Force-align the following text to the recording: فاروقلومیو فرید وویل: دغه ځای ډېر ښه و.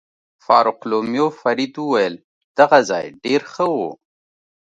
فاروقلومیو 0.45 1.27
فرید 1.41 1.73
وویل: 1.79 2.15
دغه 2.59 2.79
ځای 2.89 3.05
ډېر 3.23 3.41
ښه 3.51 3.65
و. 3.73 3.77